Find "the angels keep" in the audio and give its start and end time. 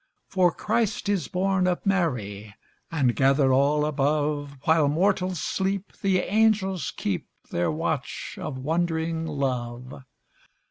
6.01-7.27